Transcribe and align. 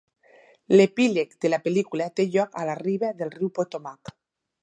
L’epíleg 0.77 1.35
de 1.45 1.51
la 1.55 1.59
pel·lícula 1.67 2.09
té 2.19 2.27
lloc 2.37 2.59
a 2.63 2.67
la 2.71 2.77
riba 2.81 3.13
del 3.21 3.35
riu 3.39 3.55
Potomac. 3.59 4.15